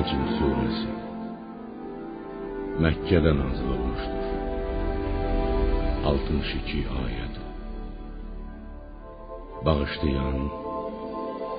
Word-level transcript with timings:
Nəcm 0.00 0.20
surəsi 0.36 0.90
Məkkədə 2.84 3.32
nazil 3.36 3.72
olmuşdur. 3.74 4.28
62 6.10 6.78
ayəd. 7.02 7.34
Bağışlayan 9.66 10.38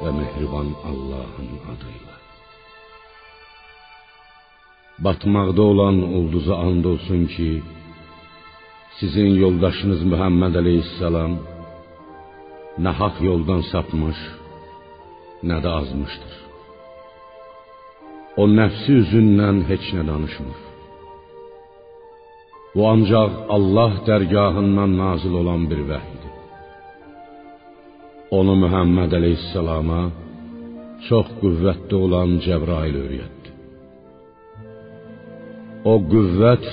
və 0.01 0.15
mehriban 0.17 0.73
Allahın 0.91 1.51
adıyla. 1.73 2.17
Batmaqda 5.05 5.61
olan 5.71 5.97
ulduza 6.17 6.55
and 6.67 6.85
olsun 6.93 7.25
ki, 7.33 7.51
sizin 8.99 9.31
yoldaşınız 9.43 10.01
Muhammed 10.11 10.55
Aleyhisselam 10.61 11.33
nə 12.83 12.91
haq 13.01 13.25
yoldan 13.29 13.61
sapmış, 13.71 14.19
nə 15.49 15.57
də 15.63 15.69
azmışdır. 15.81 16.50
O 18.39 18.43
nəfsi 18.47 18.93
üzündən 19.01 19.57
heç 19.69 19.85
nə 19.95 20.03
danışmır. 20.07 20.59
Bu 22.75 22.81
ancaq 22.93 23.31
Allah 23.55 23.93
dərgahından 24.09 24.91
nazil 25.03 25.33
olan 25.41 25.63
bir 25.71 25.81
vəhiydir. 25.91 26.35
Onu 28.37 28.53
Muhammed 28.63 29.11
Aleyhisselama 29.19 30.01
çox 31.07 31.27
qüvvətli 31.41 31.95
olan 32.05 32.29
Cəbrail 32.45 32.95
öyrətdi. 33.05 33.49
O 35.91 35.93
qüvvət, 36.13 36.65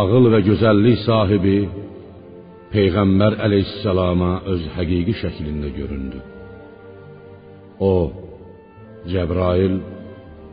ağıl 0.00 0.24
və 0.34 0.40
gözəllik 0.48 0.98
sahibi 1.08 1.58
Peyğəmbər 2.74 3.40
əleyhissalama 3.46 4.30
öz 4.52 4.62
həqiqi 4.76 5.14
şəklində 5.22 5.68
göründü. 5.78 6.20
O, 7.90 7.94
Cəbrail 9.12 9.74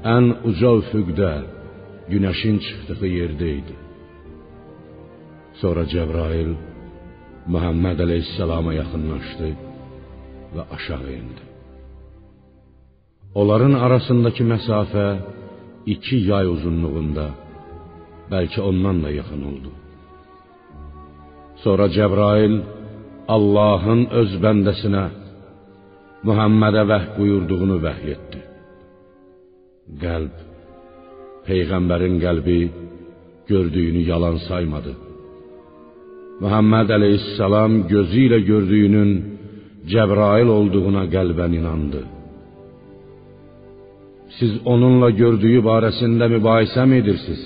ən 0.04 0.26
uca 0.50 0.72
üfüqdə 0.82 1.32
günəşin 2.12 2.58
çıxdığı 2.66 3.10
yerdə 3.20 3.50
idi. 3.60 3.76
Sonra 5.62 5.84
Cəbrail 5.94 6.52
Muhammed 7.54 8.00
əleyhissalama 8.06 8.74
yaxınlaşdı 8.82 9.50
və 10.56 10.64
aşağı 10.76 11.10
endi. 11.20 11.44
Onların 13.40 13.74
arasındakı 13.86 14.44
məsafə 14.54 15.08
iki 15.94 16.18
yay 16.32 16.46
uzunluğunda, 16.56 17.28
bəlkə 18.32 18.62
ondan 18.70 19.04
da 19.04 19.10
yaxın 19.20 19.44
oldu. 19.52 19.72
Sonra 21.64 21.86
Cəbrail 21.98 22.56
Allahın 23.36 24.08
öz 24.22 24.32
bəndəsinə 24.44 25.06
Muhammedə 26.28 26.84
vəh 26.92 27.06
buyurduğunu 27.18 27.78
vəhy 27.86 28.10
etdi. 28.16 28.41
Qəlb 30.04 30.34
peyğəmbərin 31.48 32.16
qəlbi 32.26 32.60
gördüyünü 33.52 34.02
yalan 34.12 34.38
saymadı. 34.48 34.94
Muhammed 36.44 36.90
əleyhissalam 36.98 37.72
gözü 37.94 38.20
ilə 38.28 38.40
gördüyünün 38.52 39.12
Cəbrail 39.92 40.50
olduğuna 40.58 41.04
qəlbən 41.16 41.52
inandı. 41.60 42.02
Siz 44.38 44.52
onunla 44.73 45.10
gördüyü 45.22 45.62
barəsində 45.70 46.26
mübahisə 46.36 46.86
mi 46.90 47.02
edirsiniz? 47.02 47.42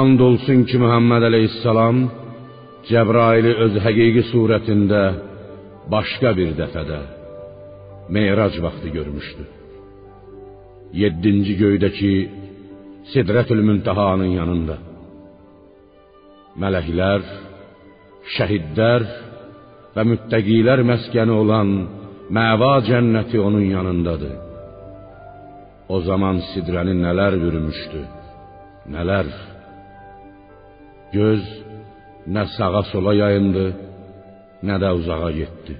And 0.00 0.20
olsun 0.28 0.64
ki, 0.68 0.76
Muhammed 0.84 1.22
Aleyhisselam 1.30 1.98
Cəbraili 2.90 3.52
öz 3.64 3.74
həqiqi 3.84 4.24
surətində 4.32 5.02
başqa 5.94 6.30
bir 6.38 6.50
dəfədə 6.60 7.00
Meyrac 8.16 8.54
vaxtı 8.64 8.88
görmüşdü. 8.98 9.57
Yeddinci 10.92 11.54
göydəki 11.62 12.12
Sidrətül 13.12 13.60
Müntahanın 13.64 14.32
yanında. 14.40 14.76
Mələklər, 16.60 17.22
şəhidlər 18.36 19.04
və 19.94 20.04
müttəqilər 20.12 20.82
məskəni 20.90 21.34
olan 21.42 21.70
Məva 22.36 22.74
cənnəti 22.88 23.38
onun 23.40 23.66
yanındadır. 23.76 24.34
O 25.88 26.00
zaman 26.08 26.42
sidrəni 26.50 26.92
nələr 27.04 27.38
bürümüşdü, 27.40 28.02
nələr 28.92 29.30
Göz 31.12 31.44
nə 32.34 32.44
sağa 32.56 32.82
sola 32.90 33.14
yayındı, 33.16 33.66
nə 34.68 34.76
də 34.82 34.90
uzağa 34.98 35.30
getdi. 35.40 35.74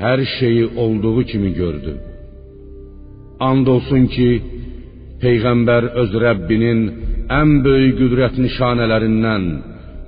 Hər 0.00 0.20
şeyi 0.38 0.64
olduğu 0.82 1.24
kimi 1.30 1.52
gördü. 1.54 1.92
And 3.48 3.66
olsun 3.74 4.06
ki, 4.14 4.30
peyğəmbər 5.22 5.86
öz 6.02 6.12
Rəbbinin 6.24 6.80
ən 7.40 7.50
böyük 7.64 7.96
qüdrət 8.00 8.36
nişanələrindən, 8.44 9.44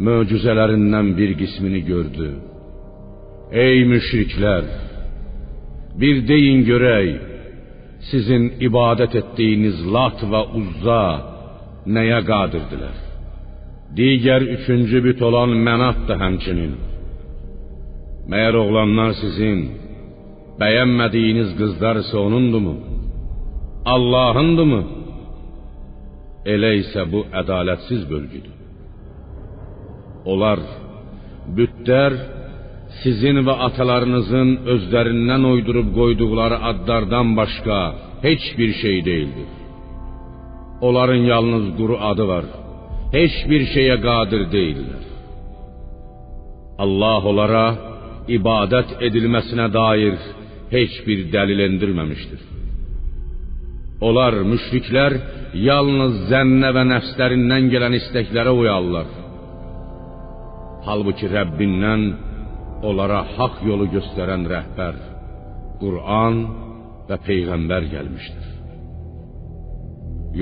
möcüzələrindən 0.07 1.13
bir 1.19 1.35
qismini 1.41 1.81
gördü. 1.91 2.29
Ey 3.65 3.85
müşriklər, 3.93 4.65
bir 6.01 6.23
deyin 6.29 6.65
görək, 6.71 7.11
sizin 8.11 8.49
ibadət 8.69 9.17
etdiyiniz 9.21 9.81
Lat 9.95 10.23
və 10.33 10.43
Uzza 10.61 11.03
nəyə 11.97 12.21
qadirdilər? 12.31 12.97
Digər 13.97 14.43
üçüncü 14.57 15.03
büt 15.07 15.21
olan 15.29 15.53
Mənat 15.67 16.07
da 16.09 16.17
həmçinin. 16.23 16.73
Məyər 18.31 18.57
oğlanlar 18.63 19.13
sizin 19.21 19.61
bəyənmədiyiniz 20.61 21.53
qızlar 21.61 22.01
isə 22.03 22.17
onundumu? 22.27 22.75
Allahındımı? 23.85 24.83
Elə 26.55 26.71
isə 26.83 27.07
bu 27.13 27.25
ədalətsiz 27.41 28.03
bölgüdür. 28.11 28.55
Onlar 30.33 30.63
bütlər 31.57 32.17
sizin 33.03 33.43
və 33.47 33.55
atalarınızın 33.67 34.51
özlərindən 34.75 35.47
uydurub 35.53 35.89
qoyduqları 35.99 36.59
adlardan 36.71 37.37
başqa 37.37 37.79
heç 38.23 38.45
bir 38.59 38.73
şey 38.83 39.05
deyildir. 39.05 39.51
Onların 40.81 41.23
yalnız 41.33 41.77
quru 41.79 41.97
adı 42.11 42.29
var 42.29 42.47
heç 43.13 43.35
bir 43.51 43.63
şeyə 43.75 43.97
qadir 44.07 44.47
deyillər. 44.55 45.05
Allah 46.85 47.29
onlara 47.31 47.67
ibadət 48.39 48.97
edilməsinə 49.07 49.69
dair 49.75 50.17
heç 50.73 50.95
bir 51.07 51.27
dəlil 51.35 51.61
endirməmişdir. 51.69 52.41
Onlar 54.03 54.35
müşriklər 54.51 55.15
yalnız 55.69 56.25
zənnə 56.31 56.73
və 56.75 56.83
nəfslərindən 56.91 57.69
gələn 57.73 57.95
istəklərə 58.01 58.53
uyarlar. 58.61 59.11
Halbuki 60.87 61.31
Rəbbindən 61.31 62.07
onlara 62.89 63.21
haqq 63.37 63.63
yolu 63.69 63.87
göstərən 63.93 64.49
rəhbər, 64.51 64.97
Qur'an 65.83 66.41
və 67.09 67.19
peyğəmbər 67.29 67.87
gəlmişdir. 67.93 68.49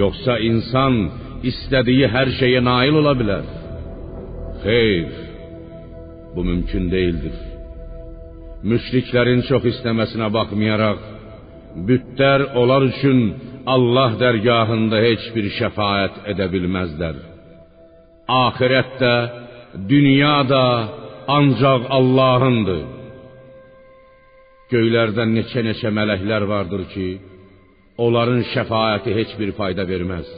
Yoxsa 0.00 0.38
insan 0.46 0.96
istədiyi 1.50 2.08
hər 2.14 2.32
şeyə 2.38 2.62
nail 2.64 2.96
ola 3.02 3.14
bilər? 3.20 3.46
Bu 6.34 6.44
mümkün 6.46 6.90
deyildir. 6.92 7.36
Müşriklərin 8.70 9.40
çox 9.48 9.64
istəməsinə 9.72 10.28
baxmayaraq, 10.36 11.00
bütlər 11.88 12.44
onlar 12.60 12.84
üçün 12.90 13.20
Allah 13.66 14.14
dərgahında 14.20 14.98
heç 15.06 15.26
bir 15.34 15.46
şəfaət 15.58 16.22
edə 16.32 16.46
bilməzlər. 16.52 17.16
Axirətdə, 18.30 19.14
dünyada 19.90 20.64
ancaq 21.38 21.88
Allahındır. 21.98 22.84
Göylərdən 24.70 25.34
neçə-neçə 25.38 25.90
mələklər 25.98 26.46
vardır 26.48 26.84
ki, 26.92 27.08
onların 28.04 28.44
şəfaəti 28.52 29.16
heç 29.18 29.34
bir 29.40 29.52
fayda 29.58 29.84
verməz. 29.92 30.28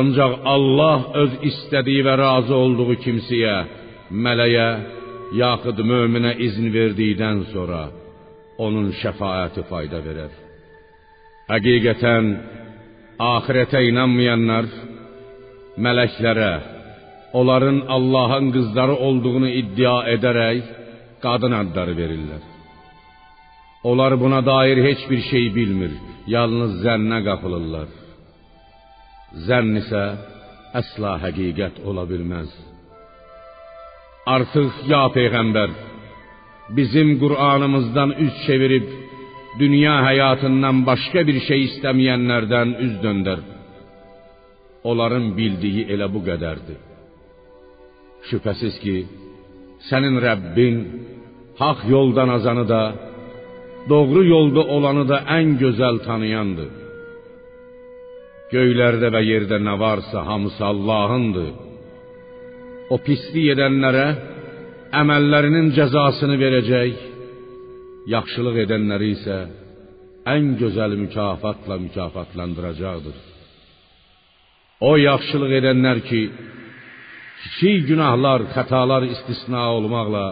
Ancaq 0.00 0.32
Allah 0.54 1.00
öz 1.22 1.34
istədiyi 1.50 2.04
və 2.06 2.14
razı 2.18 2.54
olduğu 2.54 2.94
kimsəyə, 3.04 3.56
mələyə, 4.24 4.68
yaxud 5.42 5.78
möminə 5.90 6.36
izin 6.46 6.72
verdikdən 6.78 7.46
sonra 7.54 7.86
onun 8.64 8.92
şəfaəti 9.02 9.64
fayda 9.70 10.00
verər. 10.06 10.43
Həqiqətən 11.44 12.28
axirətə 13.20 13.82
inanmayanlar 13.90 14.68
mələklərə, 15.84 16.52
onların 17.36 17.82
Allahın 17.96 18.48
qızları 18.54 18.96
olduğunu 19.06 19.50
iddia 19.60 19.96
edərək 20.14 20.62
qadın 21.24 21.52
adları 21.60 21.94
verirlər. 22.00 22.42
Onlar 23.88 24.16
buna 24.24 24.40
dair 24.46 24.78
heç 24.88 25.00
bir 25.10 25.20
şey 25.30 25.44
bilmir, 25.58 25.92
yalnız 26.34 26.72
zənnə 26.84 27.20
qapılırlar. 27.28 27.88
Zənn 29.46 29.76
isə 29.82 30.04
əsla 30.80 31.18
həqiqət 31.26 31.82
ola 31.88 32.06
bilməz. 32.12 32.50
Artıq 34.34 34.72
ya 34.88 35.04
peyğəmbər, 35.16 35.70
bizim 36.76 37.18
Qur'anımızdan 37.22 38.10
üz 38.24 38.34
çevirib 38.46 38.88
dünya 39.62 39.96
həyatından 40.08 40.82
başqa 40.88 41.20
bir 41.28 41.38
şey 41.48 41.60
istəməyənlərdən 41.68 42.68
üz 42.86 42.94
döndər. 43.04 43.40
Onların 44.90 45.30
bildiyi 45.38 45.86
elə 45.94 46.08
bu 46.14 46.20
qədərdir. 46.28 46.80
Şübhəsiz 48.28 48.76
ki, 48.84 48.96
sənin 49.88 50.16
Rəbbin 50.26 50.76
haqq 51.60 51.80
yoldan 51.94 52.30
azanı 52.36 52.64
da, 52.68 52.82
doğru 53.92 54.22
yolda 54.34 54.62
olanı 54.76 55.04
da 55.12 55.18
ən 55.38 55.56
gözəl 55.62 55.96
tanıyandır. 56.08 56.70
Göylərdə 58.52 59.08
və 59.14 59.22
yerdə 59.30 59.58
nə 59.66 59.74
varsa 59.84 60.26
hamısı 60.28 60.62
Allahındır. 60.72 61.52
O 62.92 62.96
pislik 63.06 63.46
edənlərə 63.54 64.06
əməllərinin 65.00 65.72
cəzasını 65.76 66.36
verəcək, 66.44 67.13
yaxşılıq 68.12 68.56
edənləri 68.64 69.10
isə 69.16 69.38
ən 70.34 70.54
gözəl 70.60 70.96
mükafatla 71.04 71.78
mükafatlandıracaqdır. 71.86 73.16
O 74.88 74.90
yaxşılıq 74.96 75.52
edənlər 75.60 76.00
ki, 76.08 76.22
kiçik 77.42 77.86
günahlar, 77.90 78.48
xətalar 78.54 79.06
istisna 79.14 79.62
olmaqla 79.76 80.26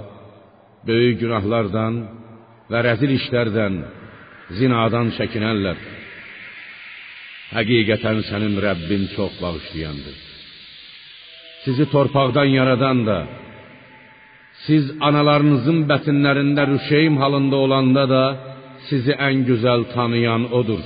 böyük 0.88 1.20
günahlardan 1.22 1.94
və 2.70 2.78
rəzil 2.88 3.12
işlərdən, 3.18 3.74
zinadan 4.58 5.12
çəkinərlər. 5.18 5.78
Həqiqətən 7.56 8.22
sənin 8.30 8.54
Rəbbin 8.66 9.04
çox 9.16 9.32
bağışlayandır. 9.42 10.16
Sizi 11.64 11.84
torpaqdan 11.94 12.48
yaradan 12.58 12.98
da, 13.08 13.18
siz 14.66 14.84
analarınızın 15.08 15.78
bətinlərində 15.90 16.66
rüşeym 16.72 17.14
halında 17.22 17.56
olanda 17.64 18.04
da 18.14 18.24
sizi 18.88 19.14
ən 19.28 19.44
gözəl 19.48 19.80
tanıyan 19.94 20.44
odur. 20.58 20.82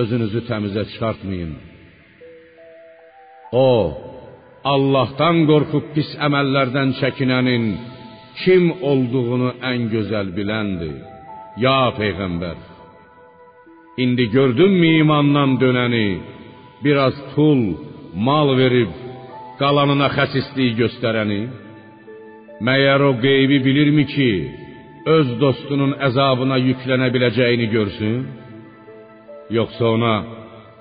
Özünüzü 0.00 0.40
təmizə 0.50 0.84
çıxartmayın. 0.90 1.52
O, 3.52 3.70
Allahdan 4.74 5.44
qorxub 5.50 5.92
pis 5.94 6.08
əməllərdən 6.26 6.96
çəkinənin 7.00 7.66
kim 8.42 8.64
olduğunu 8.90 9.50
ən 9.72 9.90
gözəl 9.94 10.32
biləndir. 10.38 10.96
Ya 11.64 11.80
peyğəmbər, 11.98 12.58
indi 14.02 14.24
gördünmü 14.36 14.88
imandan 15.02 15.54
dönəni, 15.62 16.08
biraz 16.84 17.16
pul, 17.32 17.62
mal 18.26 18.50
verib 18.60 18.90
qalanına 19.60 20.08
xəsislik 20.16 20.74
göstərəni? 20.82 21.40
Meğer 22.60 23.00
o 23.00 23.20
geybi 23.20 23.64
bilir 23.64 23.90
mi 23.90 24.06
ki 24.06 24.30
öz 25.06 25.40
dostunun 25.40 25.92
əzabına 25.92 26.58
yüklenebileceğini 26.68 27.66
görsün? 27.66 28.26
Yoksa 29.50 29.84
ona 29.84 30.24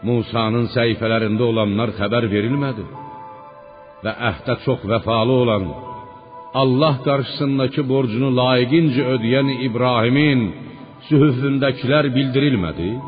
Musa'nın 0.04 0.66
sayfelerinde 0.66 1.44
olanlar 1.44 1.90
haber 2.00 2.32
verilmedi. 2.32 2.84
Ve 4.04 4.10
əhdə 4.30 4.54
çok 4.66 4.90
vefalı 4.90 5.32
olan 5.32 5.64
Allah 6.54 6.96
karşısındaki 7.04 7.90
borcunu 7.90 8.38
layıkınca 8.38 9.04
ödeyen 9.06 9.48
İbrahim'in 9.68 10.56
sühüfündekiler 11.08 12.16
bildirilmedi. 12.16 13.00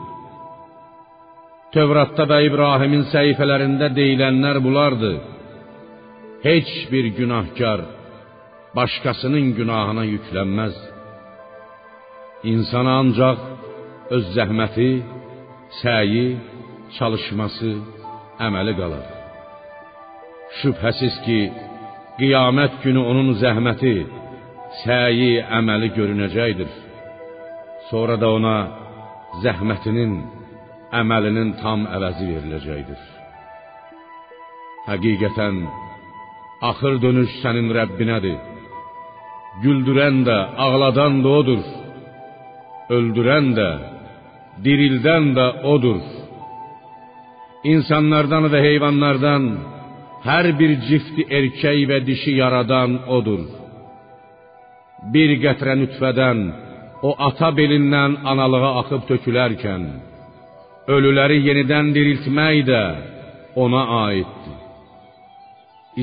Tevrat'ta 1.73 2.29
da 2.29 2.41
İbrahim'in 2.41 3.01
sayfelerinde 3.01 3.95
deyilenler 3.95 4.63
bulardı. 4.63 5.21
Heç 6.43 6.67
bir 6.91 7.05
günahkar 7.05 7.81
başqasının 8.77 9.47
günahına 9.57 10.03
yüklənməz. 10.13 10.75
İnsana 12.51 12.93
ancaq 13.01 13.39
öz 14.15 14.25
zəhməti, 14.37 14.89
səyi, 15.81 16.27
çalışması, 16.97 17.71
əməli 18.47 18.73
qalar. 18.79 19.05
Şübhəsiz 20.59 21.15
ki, 21.25 21.39
qiyamət 22.19 22.73
günü 22.83 23.01
onun 23.11 23.29
zəhməti, 23.43 23.95
səyi, 24.83 25.33
əməli 25.59 25.89
görünəcəkdir. 25.97 26.71
Sonra 27.89 28.15
da 28.21 28.29
ona 28.37 28.57
zəhmətinin, 29.43 30.13
əməlinin 31.01 31.49
tam 31.63 31.87
əvəzi 31.97 32.25
veriləcəkdir. 32.33 33.01
Həqiqətən 34.87 35.55
axır 36.69 37.01
dönüş 37.05 37.31
sənin 37.43 37.67
Rəbbinədir. 37.79 38.37
Güldürən 39.63 40.21
də, 40.27 40.37
ağladan 40.65 41.21
da 41.23 41.29
odur. 41.39 41.63
Öldürən 42.97 43.47
də, 43.57 43.69
dirildən 44.65 45.31
də 45.37 45.47
odur. 45.73 46.03
İnsanlardan 47.73 48.47
və 48.53 48.59
heyvanlardan 48.67 49.47
hər 50.27 50.51
bir 50.59 50.73
cifti 50.87 51.25
erkək 51.39 51.79
və 51.89 51.97
dişi 52.09 52.37
yaradan 52.41 52.99
odur. 53.17 53.43
Bir 55.13 55.33
qətrə 55.43 55.75
nütfədən 55.81 56.39
o 57.07 57.13
ata 57.27 57.49
belindən 57.59 58.21
analığa 58.31 58.71
axıb 58.81 59.03
tökülərkən 59.09 59.83
ölüləri 60.95 61.37
yenidən 61.47 61.91
diriltmək 61.95 62.63
də 62.69 62.81
ona 63.63 63.83
aiddir. 64.05 64.57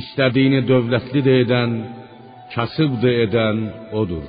İstədiyini 0.00 0.64
dövlətli 0.68 1.22
də 1.26 1.34
edən, 1.44 1.74
kasıb 2.52 2.92
da 3.02 3.10
edən 3.24 3.58
odur. 4.00 4.26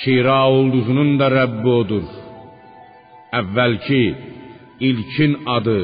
Şira 0.00 0.40
ulduzunun 0.56 1.10
da 1.20 1.26
Rəbbi 1.38 1.70
odur. 1.82 2.06
Əvvəlki 3.40 4.04
ilkin 4.88 5.32
adı 5.56 5.80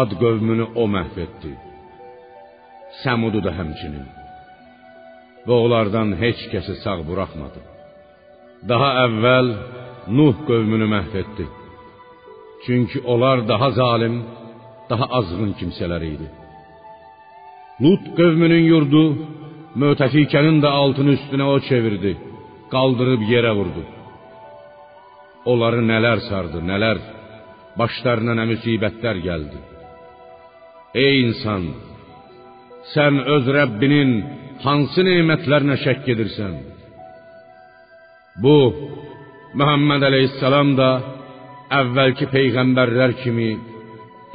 Ad 0.00 0.10
qövmünü 0.22 0.66
o 0.82 0.84
məhv 0.94 1.16
etdi. 1.26 1.52
Səmudu 3.02 3.40
da 3.46 3.52
həmçinin. 3.58 4.06
Və 5.46 5.54
onlardan 5.64 6.08
heç 6.22 6.40
kəsi 6.52 6.74
sağ 6.84 7.00
buraxmadı. 7.08 7.60
Daha 8.70 8.90
əvvəl 9.06 9.48
Nuh 10.18 10.36
qövmünü 10.48 10.86
məhv 10.94 11.14
etdi. 11.22 11.46
Çünki 12.64 12.98
onlar 13.12 13.48
daha 13.48 13.68
zalim, 13.80 14.16
daha 14.90 15.06
azğın 15.18 15.52
kimsələr 15.60 16.02
idi. 16.14 16.28
Lut 17.82 18.04
qövmünün 18.18 18.64
yurdu 18.72 19.04
Mötəfikənin 19.80 20.58
də 20.60 20.68
altını 20.68 21.14
üstünə 21.16 21.46
o 21.48 21.56
çevirdi, 21.68 22.12
qaldırıb 22.72 23.22
yerə 23.32 23.52
vurdu. 23.56 23.84
Onları 25.48 25.80
nələr 25.92 26.20
sardı, 26.28 26.60
nələr 26.70 27.00
başlarına 27.80 28.34
nə 28.40 28.44
müsibətlər 28.52 29.22
gəldi. 29.28 29.62
Ey 31.04 31.22
insan, 31.26 31.64
sən 32.92 33.22
öz 33.36 33.48
Rəbbinin 33.58 34.12
hansı 34.64 35.06
nemətlərinə 35.08 35.78
şəkk 35.86 36.12
edirsən? 36.14 36.54
Bu 38.44 38.56
Muhammed 39.56 40.04
əleyhissalam 40.08 40.76
da 40.76 40.90
əvvəlki 41.80 42.28
peyğəmbərlər 42.36 43.16
kimi 43.24 43.50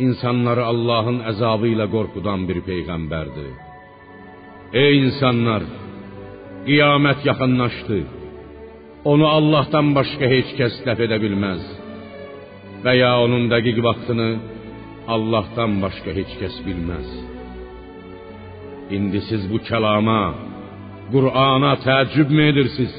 insanları 0.01 0.65
Allahın 0.71 1.21
əzabı 1.31 1.73
ilə 1.75 1.89
qorxudan 1.93 2.49
bir 2.49 2.65
peyğəmbərdir. 2.69 3.66
Ey 4.73 4.97
insanlar, 4.99 5.63
qiyamət 6.67 7.23
yaxınlaşdı. 7.29 7.99
Onu 9.11 9.27
Allahdan 9.27 9.93
başqa 9.95 10.27
heç 10.27 10.49
kəs 10.59 10.81
dəf 10.83 10.99
edə 11.05 11.17
bilməz. 11.23 11.61
Və 12.83 12.93
ya 12.99 13.13
onun 13.23 13.47
dəqiq 13.53 13.79
vaxtını 13.85 14.27
Allahdan 15.15 15.79
başqa 15.83 16.11
heç 16.19 16.35
kəs 16.41 16.57
bilməz. 16.67 17.07
İndi 18.95 19.21
siz 19.29 19.47
bu 19.51 19.61
kəlama, 19.69 20.23
Qur'ana 21.13 21.73
təəccübmü 21.87 22.43
edirsiniz? 22.51 22.95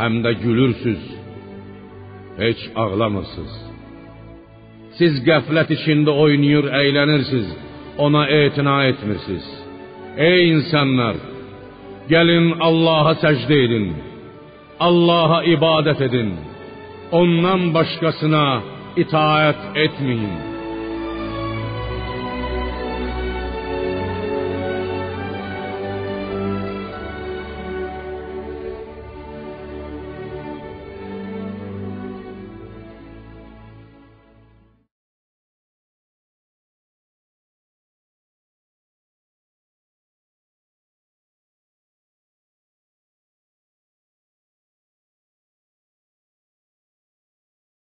Həm 0.00 0.20
də 0.24 0.34
gülürsüz. 0.44 1.02
Heç 2.42 2.60
ağlamırsınız. 2.82 3.56
Siz 5.00 5.24
qəflət 5.28 5.72
içində 5.78 6.12
oynayır, 6.24 6.68
əylənirsiniz. 6.82 7.50
Ona 8.04 8.28
etina 8.28 8.78
etmirsiniz. 8.92 9.61
Ey 10.16 10.50
insanlar, 10.52 11.16
gəlin 12.12 12.50
Allaha 12.60 13.14
səcdə 13.22 13.56
edin. 13.64 13.86
Allaha 14.88 15.38
ibadət 15.54 16.02
edin. 16.08 16.34
Ondan 17.16 17.70
başqasına 17.72 18.46
itaət 19.00 19.60
etməyin. 19.86 20.51